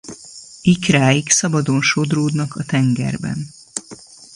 [0.61, 3.47] Ikráik szabadon sodródnak a tengerben.